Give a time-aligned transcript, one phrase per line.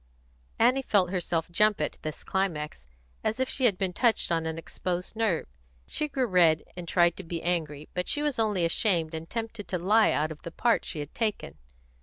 [0.57, 2.87] Annie felt herself jump at this climax,
[3.23, 5.45] as if she had been touched on an exposed nerve.
[5.85, 9.67] She grew red, and tried to be angry, but she was only ashamed and tempted
[9.67, 11.59] to lie out of the part she had taken.